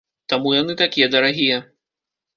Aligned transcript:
Таму 0.31 0.53
яны 0.61 0.77
такія 0.81 1.11
дарагія. 1.17 1.61